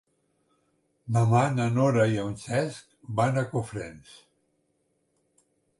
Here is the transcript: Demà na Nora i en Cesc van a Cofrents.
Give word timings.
Demà 1.17 1.41
na 1.59 1.67
Nora 1.75 2.07
i 2.15 2.19
en 2.23 2.33
Cesc 2.47 2.99
van 3.21 3.39
a 3.43 3.47
Cofrents. 3.53 4.21